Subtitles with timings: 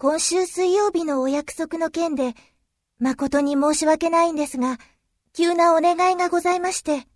[0.00, 2.34] 今週水曜日のお約束の件で、
[3.00, 4.78] 誠に申し訳ないんですが、
[5.32, 7.08] 急なお願いがございまして。